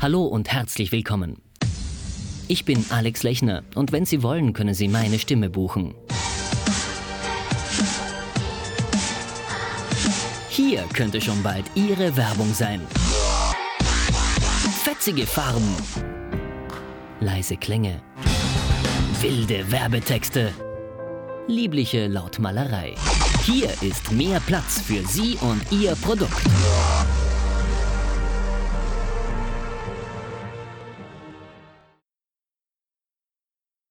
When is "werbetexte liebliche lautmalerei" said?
19.70-22.94